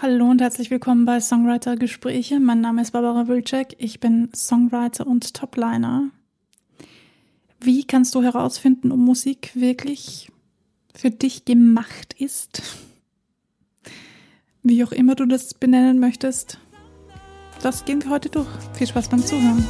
[0.00, 2.38] Hallo und herzlich willkommen bei Songwriter Gespräche.
[2.38, 3.74] Mein Name ist Barbara Wilczek.
[3.78, 6.10] Ich bin Songwriter und Topliner.
[7.58, 10.30] Wie kannst du herausfinden, ob Musik wirklich
[10.94, 12.62] für dich gemacht ist?
[14.62, 16.60] Wie auch immer du das benennen möchtest.
[17.60, 18.46] Das gehen wir heute durch.
[18.74, 19.66] Viel Spaß beim Zuhören.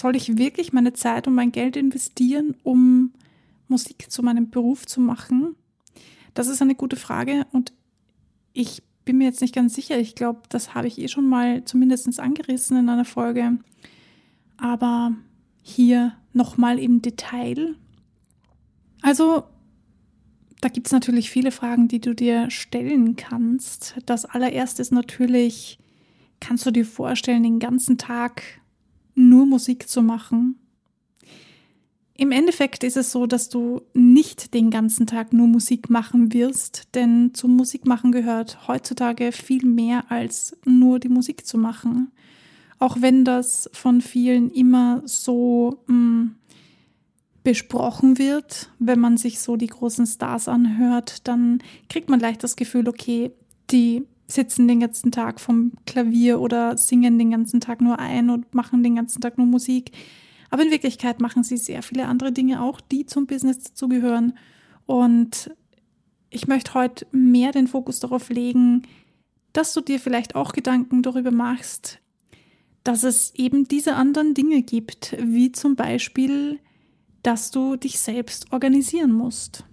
[0.00, 3.12] Soll ich wirklich meine Zeit und mein Geld investieren, um
[3.68, 5.56] Musik zu meinem Beruf zu machen?
[6.32, 7.74] Das ist eine gute Frage und
[8.54, 9.98] ich bin mir jetzt nicht ganz sicher.
[9.98, 13.58] Ich glaube, das habe ich eh schon mal zumindest angerissen in einer Folge.
[14.56, 15.12] Aber
[15.60, 17.74] hier nochmal im Detail.
[19.02, 19.42] Also,
[20.62, 23.96] da gibt es natürlich viele Fragen, die du dir stellen kannst.
[24.06, 25.78] Das allererste ist natürlich,
[26.40, 28.59] kannst du dir vorstellen, den ganzen Tag
[29.14, 30.56] nur Musik zu machen?
[32.20, 36.94] Im Endeffekt ist es so, dass du nicht den ganzen Tag nur Musik machen wirst,
[36.94, 42.12] denn zum Musikmachen gehört heutzutage viel mehr als nur die Musik zu machen.
[42.78, 46.34] Auch wenn das von vielen immer so mh, hm,
[47.42, 52.56] besprochen wird, wenn man sich so die großen Stars anhört, dann kriegt man leicht das
[52.56, 53.30] Gefühl, okay,
[53.70, 58.54] die sitzen den ganzen Tag vom Klavier oder singen den ganzen Tag nur ein und
[58.54, 59.92] machen den ganzen Tag nur Musik.
[60.50, 64.34] Aber in Wirklichkeit machen sie sehr viele andere Dinge auch, die zum Business dazugehören.
[64.86, 65.54] Und
[66.30, 68.82] ich möchte heute mehr den Fokus darauf legen,
[69.52, 71.98] dass du dir vielleicht auch Gedanken darüber machst,
[72.84, 76.60] dass es eben diese anderen Dinge gibt, wie zum Beispiel,
[77.22, 79.64] dass du dich selbst organisieren musst.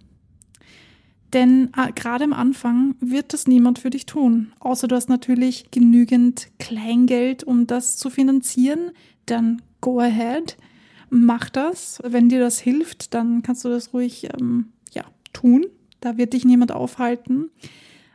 [1.38, 5.70] Denn äh, gerade am Anfang wird das niemand für dich tun, außer du hast natürlich
[5.70, 8.90] genügend Kleingeld, um das zu finanzieren,
[9.28, 10.58] dann go ahead
[11.12, 12.00] mach das.
[12.04, 15.68] Wenn dir das hilft, dann kannst du das ruhig ähm, ja, tun.
[16.00, 17.52] Da wird dich niemand aufhalten.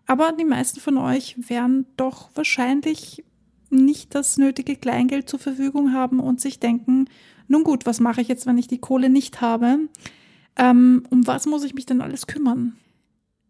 [0.06, 3.22] Aber die meisten von euch werden doch wahrscheinlich
[3.70, 7.06] nicht das nötige Kleingeld zur Verfügung haben und sich denken,
[7.46, 9.78] nun gut, was mache ich jetzt, wenn ich die Kohle nicht habe?
[10.56, 12.76] Ähm, um was muss ich mich denn alles kümmern?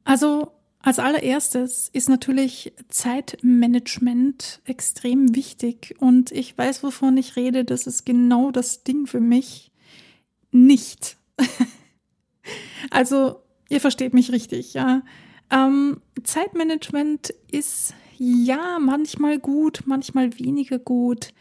[0.05, 7.65] Also als allererstes ist natürlich Zeitmanagement extrem wichtig und ich weiß, wovon ich rede.
[7.65, 9.71] Das ist genau das Ding für mich.
[10.51, 11.17] Nicht.
[12.91, 13.37] also,
[13.69, 15.03] ihr versteht mich richtig, ja.
[15.51, 21.33] Ähm, Zeitmanagement ist ja manchmal gut, manchmal weniger gut.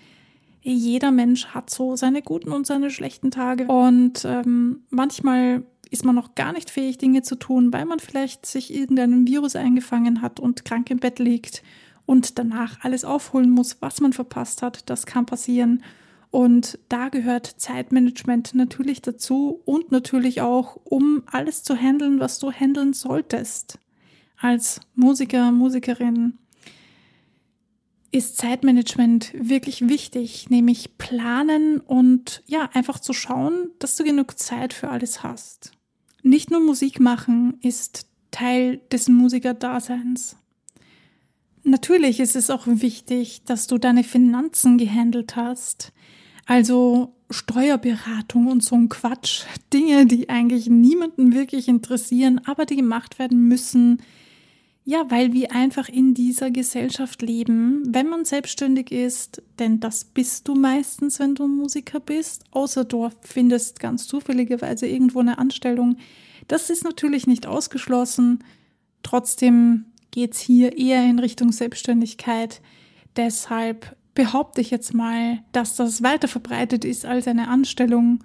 [0.62, 6.16] Jeder Mensch hat so seine guten und seine schlechten Tage und ähm, manchmal ist man
[6.16, 10.40] noch gar nicht fähig, Dinge zu tun, weil man vielleicht sich irgendeinen Virus eingefangen hat
[10.40, 11.62] und krank im Bett liegt
[12.06, 14.90] und danach alles aufholen muss, was man verpasst hat.
[14.90, 15.84] Das kann passieren.
[16.32, 22.52] Und da gehört Zeitmanagement natürlich dazu und natürlich auch, um alles zu handeln, was du
[22.52, 23.78] handeln solltest.
[24.38, 26.38] Als Musiker, Musikerin
[28.14, 34.74] ist Zeitmanagement wirklich wichtig, nämlich planen und ja, einfach zu schauen, dass du genug Zeit
[34.74, 35.74] für alles hast.
[36.24, 40.38] Nicht nur Musik machen ist Teil des Musikerdaseins.
[41.64, 45.92] Natürlich ist es auch wichtig, dass du deine Finanzen gehandelt hast.
[46.46, 49.44] Also Steuerberatung und so ein Quatsch.
[49.74, 54.02] Dinge, die eigentlich niemanden wirklich interessieren, aber die gemacht werden müssen,
[54.84, 60.48] ja, weil wir einfach in dieser Gesellschaft leben, wenn man selbstständig ist, denn das bist
[60.48, 65.98] du meistens, wenn du Musiker bist, außer du findest ganz zufälligerweise irgendwo eine Anstellung.
[66.48, 68.44] Das ist natürlich nicht ausgeschlossen.
[69.04, 72.62] Trotzdem geht es hier eher in Richtung Selbstständigkeit.
[73.16, 78.24] Deshalb behaupte ich jetzt mal, dass das weiter verbreitet ist als eine Anstellung.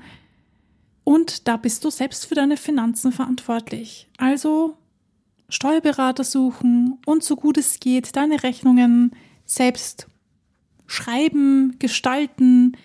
[1.05, 4.09] Und da bist du selbst für deine Finanzen verantwortlich.
[4.17, 4.77] Also
[5.49, 9.13] Steuerberater suchen und so gut es geht deine Rechnungen
[9.45, 10.09] selbst
[10.87, 12.77] schreiben, gestalten,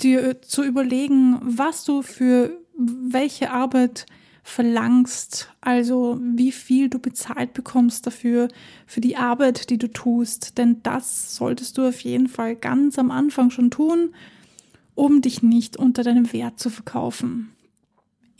[0.00, 4.06] dir zu überlegen, was du für welche Arbeit
[4.42, 8.48] verlangst, also wie viel du bezahlt bekommst dafür,
[8.86, 10.58] für die Arbeit, die du tust.
[10.58, 14.14] Denn das solltest du auf jeden Fall ganz am Anfang schon tun,
[14.94, 17.52] um dich nicht unter deinem Wert zu verkaufen.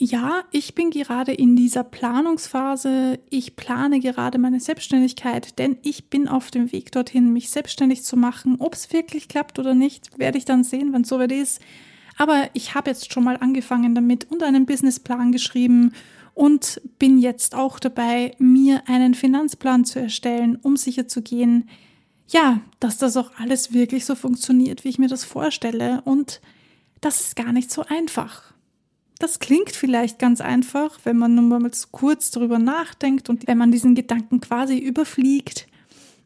[0.02, 3.18] Ja, ich bin gerade in dieser Planungsphase.
[3.28, 8.16] Ich plane gerade meine Selbstständigkeit, denn ich bin auf dem Weg dorthin, mich selbstständig zu
[8.16, 8.56] machen.
[8.60, 11.60] Ob es wirklich klappt oder nicht, werde ich dann sehen, wenn es soweit ist.
[12.16, 15.92] Aber ich habe jetzt schon mal angefangen damit und einen Businessplan geschrieben
[16.32, 21.68] und bin jetzt auch dabei, mir einen Finanzplan zu erstellen, um sicherzugehen,
[22.28, 26.00] ja, dass das auch alles wirklich so funktioniert, wie ich mir das vorstelle.
[26.06, 26.40] Und
[27.02, 28.54] das ist gar nicht so einfach.
[29.20, 33.70] Das klingt vielleicht ganz einfach, wenn man nur mal kurz darüber nachdenkt und wenn man
[33.70, 35.66] diesen Gedanken quasi überfliegt.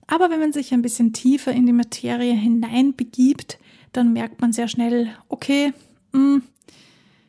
[0.06, 3.58] Aber wenn man sich ein bisschen tiefer in die Materie hineinbegibt,
[3.90, 5.72] dann merkt man sehr schnell, okay,
[6.12, 6.42] mh, hm,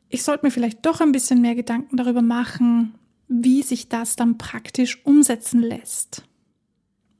[0.09, 2.93] ich sollte mir vielleicht doch ein bisschen mehr Gedanken darüber machen,
[3.27, 6.25] wie sich das dann praktisch umsetzen lässt.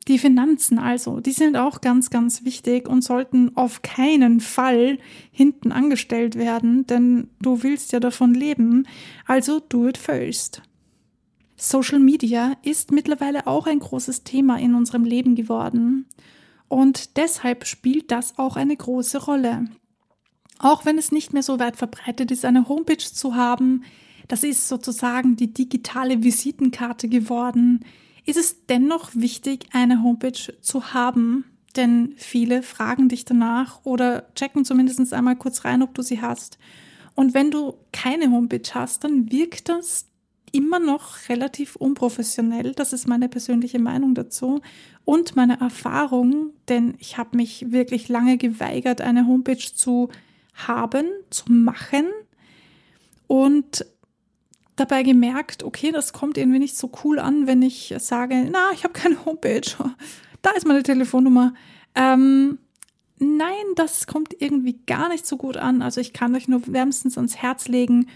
[0.07, 4.99] Die Finanzen also, die sind auch ganz, ganz wichtig und sollten auf keinen Fall
[5.31, 8.87] hinten angestellt werden, denn du willst ja davon leben,
[9.25, 10.61] also do it first.
[11.57, 16.05] Social Media ist mittlerweile auch ein großes Thema in unserem Leben geworden
[16.67, 19.65] und deshalb spielt das auch eine große Rolle.
[20.59, 23.83] Auch wenn es nicht mehr so weit verbreitet ist, eine Homepage zu haben,
[24.27, 27.85] das ist sozusagen die digitale Visitenkarte geworden,
[28.25, 31.45] ist es dennoch wichtig, eine Homepage zu haben,
[31.75, 36.57] denn viele fragen dich danach oder checken zumindest einmal kurz rein, ob du sie hast.
[37.13, 40.07] Und wenn du keine Homepage hast, dann wirkt das
[40.51, 42.72] immer noch relativ unprofessionell.
[42.74, 44.62] Das ist meine persönliche Meinung dazu
[45.04, 50.10] und meine Erfahrung, denn ich habe mich wirklich lange geweigert, eine Homepage zu
[50.54, 52.06] haben, zu machen
[53.27, 53.86] und
[54.75, 58.83] dabei gemerkt, okay, das kommt irgendwie nicht so cool an, wenn ich sage, na, ich
[58.83, 59.62] habe keine Homepage,
[60.42, 61.54] da ist meine Telefonnummer.
[61.95, 62.60] Ähm,
[63.19, 65.81] nein, das kommt irgendwie gar nicht so gut an.
[65.81, 68.07] Also ich kann euch nur wärmstens ans Herz legen,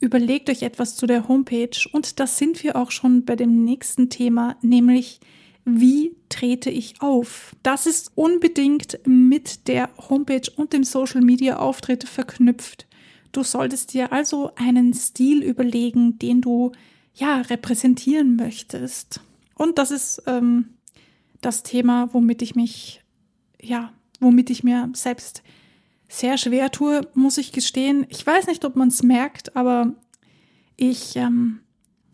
[0.00, 4.10] überlegt euch etwas zu der Homepage und das sind wir auch schon bei dem nächsten
[4.10, 5.20] Thema, nämlich
[5.64, 7.54] wie trete ich auf?
[7.62, 12.86] Das ist unbedingt mit der Homepage und dem Social Media Auftritt verknüpft.
[13.32, 16.72] Du solltest dir also einen Stil überlegen, den du
[17.14, 19.20] ja repräsentieren möchtest.
[19.54, 20.70] Und das ist ähm,
[21.40, 23.02] das Thema, womit ich mich,
[23.60, 25.42] ja, womit ich mir selbst
[26.08, 28.04] sehr schwer tue, muss ich gestehen.
[28.08, 29.94] Ich weiß nicht, ob man es merkt, aber
[30.76, 31.60] ich ähm,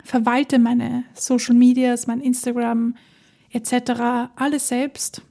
[0.05, 2.95] verwalte meine Social Medias, mein Instagram
[3.51, 4.33] etc.
[4.37, 5.23] alles selbst.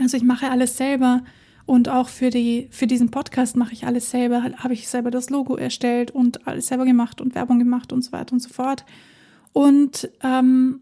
[0.00, 1.24] Also ich mache alles selber
[1.66, 5.30] und auch für, die, für diesen Podcast mache ich alles selber, habe ich selber das
[5.30, 8.84] Logo erstellt und alles selber gemacht und Werbung gemacht und so weiter und so fort.
[9.52, 10.80] Und ähm,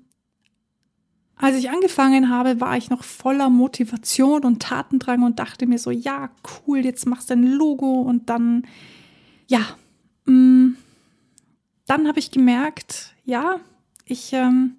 [1.37, 5.91] als ich angefangen habe, war ich noch voller Motivation und Tatendrang und dachte mir so,
[5.91, 6.31] ja,
[6.67, 8.67] cool, jetzt machst du ein Logo und dann,
[9.47, 9.61] ja,
[10.25, 10.77] mh, mm,
[11.87, 13.61] dann habe ich gemerkt, ja,
[14.05, 14.77] ich ähm,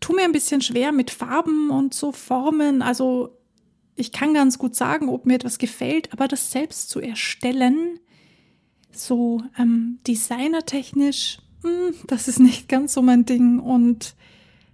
[0.00, 2.80] tue mir ein bisschen schwer mit Farben und so Formen.
[2.80, 3.36] Also
[3.94, 7.98] ich kann ganz gut sagen, ob mir etwas gefällt, aber das selbst zu erstellen,
[8.90, 14.14] so ähm, designertechnisch, mh, hm, das ist nicht ganz so mein Ding und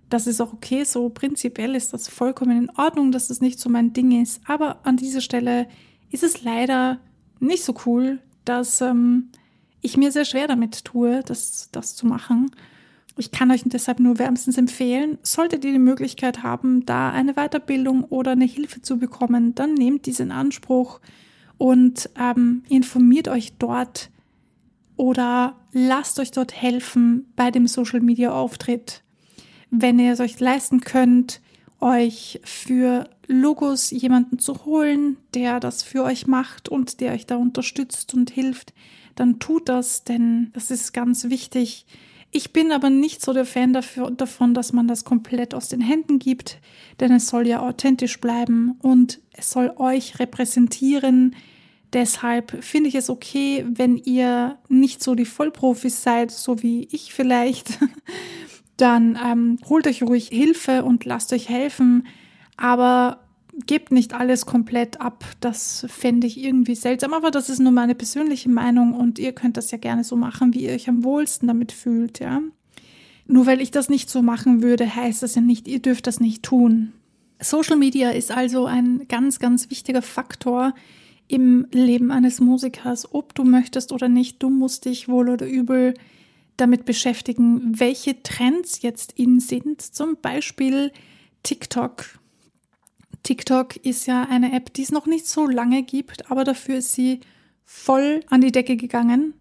[0.09, 0.85] das ist auch okay.
[0.85, 4.41] So prinzipiell ist das vollkommen in Ordnung, dass das nicht so mein Ding ist.
[4.47, 5.69] Aber an dieser Stelle
[6.11, 6.99] ist es leider
[7.41, 9.31] nicht so cool, dass ähm,
[9.81, 12.51] ich mir sehr schwer damit tue, das, das zu machen.
[13.19, 18.05] Ich kann euch deshalb nur wärmstens empfehlen, solltet ihr die Möglichkeit haben, da eine Weiterbildung
[18.05, 21.01] oder eine Hilfe zu bekommen, dann nehmt diese in Anspruch
[21.59, 24.11] und ähm, informiert euch dort
[24.97, 29.03] oder lasst euch dort helfen bei dem Social Media Auftritt.
[29.71, 31.41] Wenn ihr es euch leisten könnt,
[31.81, 37.37] euch für Logos jemanden zu holen, der das für euch macht und der euch da
[37.37, 38.73] unterstützt und hilft,
[39.17, 41.87] dann tut das, denn das ist ganz wichtig,
[42.31, 45.81] ich bin aber nicht so der Fan dafür, davon, dass man das komplett aus den
[45.81, 46.59] Händen gibt,
[47.01, 51.35] denn es soll ja authentisch bleiben und es soll euch repräsentieren.
[51.95, 57.15] Deshalb finde ich es okay, wenn ihr nicht so die Vollprofis seid, so wie ich
[57.15, 57.79] vielleicht,
[58.77, 62.07] dann ähm, holt euch ruhig Hilfe und lasst euch helfen.
[62.59, 63.28] Aber
[63.67, 65.25] gebt nicht alles komplett ab.
[65.41, 69.57] Das fände ich irgendwie seltsam, aber das ist nur meine persönliche Meinung und ihr könnt
[69.57, 72.41] das ja gerne so machen, wie ihr euch am wohlsten damit fühlt, ja.
[73.27, 76.19] Nur weil ich das nicht so machen würde, heißt das ja nicht, ihr dürft das
[76.19, 76.93] nicht tun.
[77.41, 80.75] Social Media ist also ein ganz, ganz wichtiger Faktor
[81.29, 83.13] im Leben eines Musikers.
[83.13, 85.95] Ob du möchtest oder nicht, du musst dich wohl oder übel
[86.57, 89.83] damit beschäftigen, welche Trends jetzt in sind.
[89.83, 90.91] Zum Beispiel
[91.43, 92.07] TikTok
[93.29, 96.95] TikTok ist ja eine App, die es noch nicht so lange gibt, aber dafür ist
[96.95, 97.21] sie
[97.67, 99.35] voll an die Decke gegangen.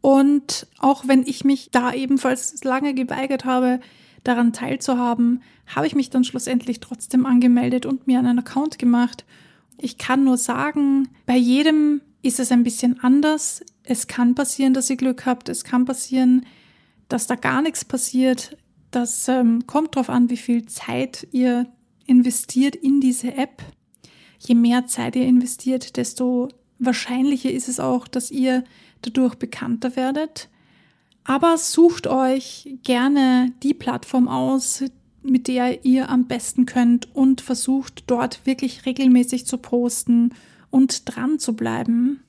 [0.00, 3.78] Und auch wenn ich mich da ebenfalls lange geweigert habe,
[4.24, 9.24] daran teilzuhaben, habe ich mich dann schlussendlich trotzdem angemeldet und mir einen Account gemacht.
[9.78, 13.64] Ich kann nur sagen, bei jedem ist es ein bisschen anders.
[13.84, 15.48] Es kann passieren, dass ihr Glück habt.
[15.48, 16.44] Es kann passieren,
[17.08, 18.56] dass da gar nichts passiert.
[18.90, 21.68] Das ähm, kommt darauf an, wie viel Zeit ihr
[22.06, 23.62] investiert in diese App.
[24.38, 28.64] Je mehr Zeit ihr investiert, desto wahrscheinlicher ist es auch, dass ihr
[29.02, 30.48] dadurch bekannter werdet.
[31.24, 34.84] Aber sucht euch gerne die Plattform aus,
[35.22, 40.30] mit der ihr am besten könnt und versucht dort wirklich regelmäßig zu posten
[40.70, 42.22] und dran zu bleiben.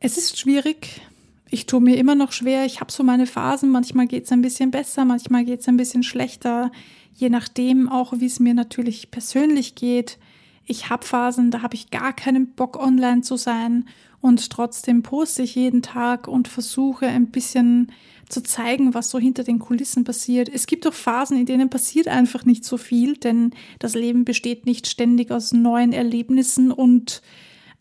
[0.00, 1.00] Es ist schwierig.
[1.48, 2.66] Ich tue mir immer noch schwer.
[2.66, 3.70] Ich habe so meine Phasen.
[3.70, 6.70] Manchmal geht es ein bisschen besser, manchmal geht es ein bisschen schlechter.
[7.14, 10.18] Je nachdem auch, wie es mir natürlich persönlich geht.
[10.66, 13.86] Ich habe Phasen, da habe ich gar keinen Bock, online zu sein.
[14.20, 17.92] Und trotzdem poste ich jeden Tag und versuche ein bisschen
[18.28, 20.48] zu zeigen, was so hinter den Kulissen passiert.
[20.48, 24.66] Es gibt auch Phasen, in denen passiert einfach nicht so viel, denn das Leben besteht
[24.66, 27.22] nicht ständig aus neuen Erlebnissen und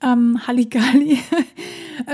[0.01, 1.17] ähm, Halligalli,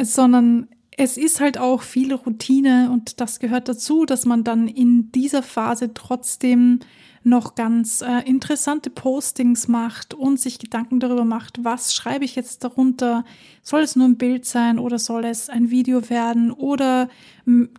[0.03, 5.11] sondern es ist halt auch viel Routine und das gehört dazu, dass man dann in
[5.11, 6.79] dieser Phase trotzdem
[7.23, 12.63] noch ganz äh, interessante Postings macht und sich Gedanken darüber macht, was schreibe ich jetzt
[12.63, 13.25] darunter?
[13.61, 16.51] Soll es nur ein Bild sein oder soll es ein Video werden?
[16.51, 17.09] Oder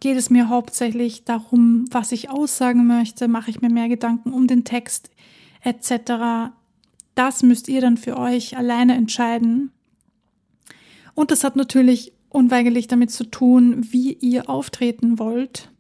[0.01, 3.29] geht es mir hauptsächlich darum, was ich aussagen möchte?
[3.29, 5.11] Mache ich mir mehr Gedanken um den Text
[5.63, 6.53] etc.?
[7.15, 9.73] Das müsst ihr dann für euch alleine entscheiden.
[11.15, 15.71] Und das hat natürlich unweigerlich damit zu tun, wie ihr auftreten wollt.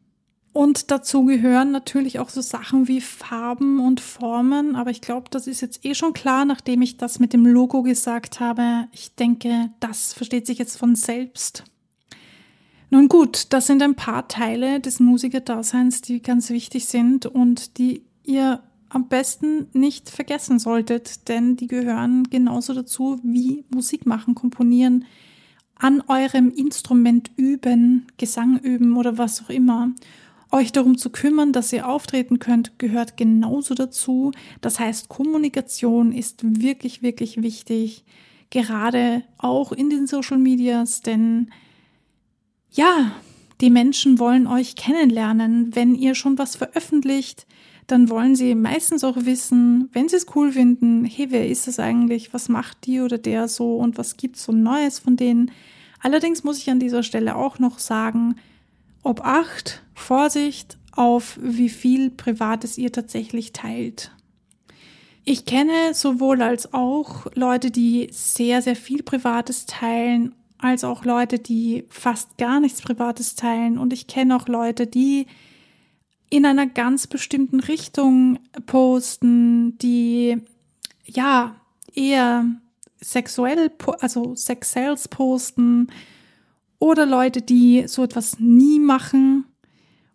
[0.52, 5.46] Und dazu gehören natürlich auch so Sachen wie Farben und Formen, aber ich glaube, das
[5.46, 8.88] ist jetzt eh schon klar, nachdem ich das mit dem Logo gesagt habe.
[8.90, 11.64] Ich denke, das versteht sich jetzt von selbst.
[12.90, 18.02] Nun gut, das sind ein paar Teile des Musikerdaseins, die ganz wichtig sind und die
[18.24, 25.04] ihr am besten nicht vergessen solltet, denn die gehören genauso dazu wie Musik machen, komponieren,
[25.76, 29.92] an eurem Instrument üben, Gesang üben oder was auch immer.
[30.52, 34.32] Euch darum zu kümmern, dass ihr auftreten könnt, gehört genauso dazu.
[34.60, 38.04] Das heißt, Kommunikation ist wirklich, wirklich wichtig,
[38.50, 41.50] gerade auch in den Social Medias, denn
[42.72, 43.12] ja,
[43.60, 45.74] die Menschen wollen euch kennenlernen.
[45.74, 47.46] Wenn ihr schon was veröffentlicht,
[47.86, 51.78] dann wollen sie meistens auch wissen, wenn sie es cool finden, hey, wer ist es
[51.78, 52.32] eigentlich?
[52.32, 55.50] Was macht die oder der so und was gibt's so Neues von denen?
[56.00, 58.36] Allerdings muss ich an dieser Stelle auch noch sagen,
[59.02, 64.12] Obacht, Vorsicht auf, wie viel Privates ihr tatsächlich teilt.
[65.24, 71.38] Ich kenne sowohl als auch Leute, die sehr, sehr viel Privates teilen, als auch Leute,
[71.38, 73.78] die fast gar nichts Privates teilen.
[73.78, 75.26] Und ich kenne auch Leute, die
[76.30, 80.38] in einer ganz bestimmten Richtung posten, die
[81.04, 81.56] ja
[81.94, 82.46] eher
[83.00, 85.88] sexuell, also Sex Sales posten
[86.80, 89.44] oder Leute, die so etwas nie machen.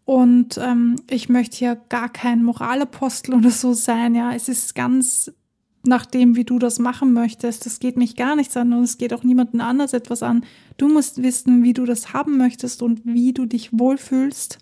[0.04, 4.14] Und ähm, ich möchte hier gar kein Moralapostel oder so sein.
[4.16, 5.32] Ja, es ist ganz
[5.88, 7.66] nach dem, wie du das machen möchtest.
[7.66, 10.44] Das geht mich gar nichts an und es geht auch niemanden anders etwas an.
[10.78, 14.58] Du musst wissen, wie du das haben möchtest und wie du dich wohlfühlst.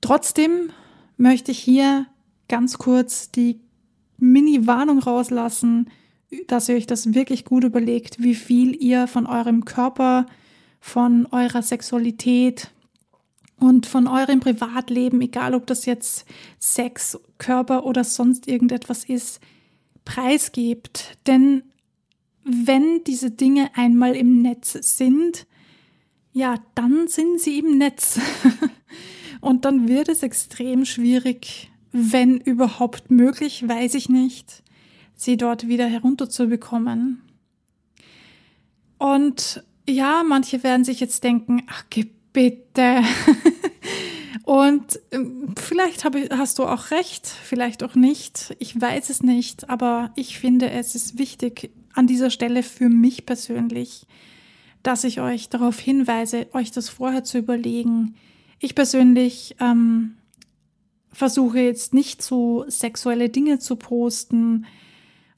[0.00, 0.70] Trotzdem
[1.16, 2.06] möchte ich hier
[2.48, 3.60] ganz kurz die
[4.18, 5.90] Mini-Warnung rauslassen,
[6.46, 10.26] dass ihr euch das wirklich gut überlegt, wie viel ihr von eurem Körper
[10.84, 12.70] von eurer Sexualität
[13.58, 16.26] und von eurem Privatleben, egal ob das jetzt
[16.58, 19.40] Sex, Körper oder sonst irgendetwas ist,
[20.04, 21.16] preisgebt.
[21.26, 21.62] Denn
[22.44, 25.46] wenn diese Dinge einmal im Netz sind,
[26.34, 28.20] ja, dann sind sie im Netz.
[29.40, 34.62] und dann wird es extrem schwierig, wenn überhaupt möglich, weiß ich nicht,
[35.14, 37.22] sie dort wieder herunterzubekommen.
[38.98, 41.84] Und ja, manche werden sich jetzt denken, ach,
[42.32, 43.02] bitte.
[44.44, 48.54] Und ähm, vielleicht hab, hast du auch recht, vielleicht auch nicht.
[48.58, 53.24] Ich weiß es nicht, aber ich finde, es ist wichtig an dieser Stelle für mich
[53.24, 54.06] persönlich,
[54.82, 58.16] dass ich euch darauf hinweise, euch das vorher zu überlegen.
[58.58, 60.16] Ich persönlich ähm,
[61.10, 64.66] versuche jetzt nicht so sexuelle Dinge zu posten,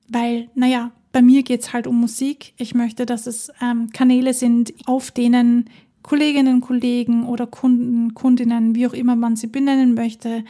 [0.08, 2.52] weil, naja, bei mir geht's halt um Musik.
[2.58, 5.70] Ich möchte, dass es ähm, Kanäle sind, auf denen
[6.02, 10.44] Kolleginnen, Kollegen oder Kunden, Kundinnen, wie auch immer man sie benennen möchte,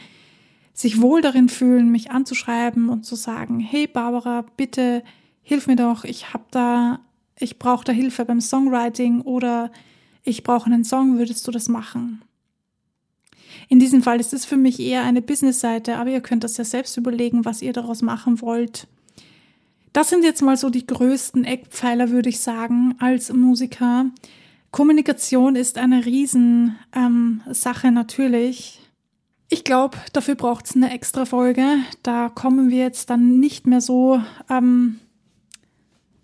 [0.73, 5.03] sich wohl darin fühlen, mich anzuschreiben und zu sagen, hey Barbara, bitte
[5.41, 6.99] hilf mir doch, ich habe da,
[7.39, 9.71] ich brauche da Hilfe beim Songwriting oder
[10.23, 12.23] ich brauche einen Song, würdest du das machen?
[13.69, 16.65] In diesem Fall ist es für mich eher eine Business-Seite, aber ihr könnt das ja
[16.65, 18.89] selbst überlegen, was ihr daraus machen wollt.
[19.93, 24.05] Das sind jetzt mal so die größten Eckpfeiler, würde ich sagen, als Musiker.
[24.71, 28.79] Kommunikation ist eine Riesensache ähm, natürlich.
[29.49, 31.65] Ich glaube, dafür braucht es eine extra Folge.
[32.03, 34.99] Da kommen wir jetzt dann nicht mehr so ähm,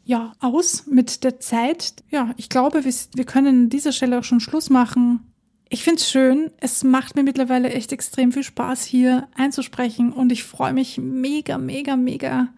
[0.03, 1.95] ja, aus mit der Zeit.
[2.09, 5.21] Ja, ich glaube, wir, wir können an dieser Stelle auch schon Schluss machen.
[5.69, 6.51] Ich finde es schön.
[6.59, 10.11] Es macht mir mittlerweile echt extrem viel Spaß, hier einzusprechen.
[10.11, 12.49] Und ich freue mich mega, mega, mega,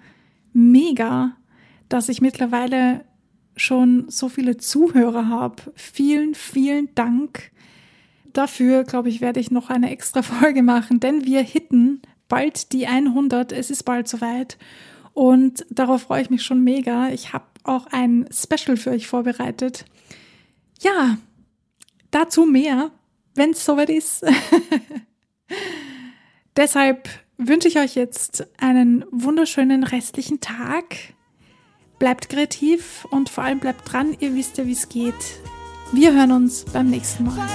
[0.56, 1.36] mega,
[1.90, 3.06] dass ich mittlerweile
[3.56, 5.72] schon so viele Zuhörer habe.
[5.76, 7.52] Vielen, vielen Dank
[8.34, 12.88] dafür, glaube ich, werde ich noch eine extra Folge machen, denn wir hitten bald die
[12.88, 13.52] 100.
[13.52, 14.58] Es ist bald soweit.
[15.14, 17.10] Und darauf freue ich mich schon mega.
[17.10, 19.86] Ich habe auch ein Special für euch vorbereitet.
[20.82, 21.18] Ja,
[22.12, 22.92] dazu mehr,
[23.34, 24.26] wenn es soweit ist.
[26.58, 30.96] Deshalb wünsche ich euch jetzt einen wunderschönen restlichen Tag.
[32.00, 34.16] Bleibt kreativ und vor allem bleibt dran.
[34.20, 35.14] Ihr wisst ja, wie es geht.
[35.94, 37.48] Wir hören uns beim nächsten Mal.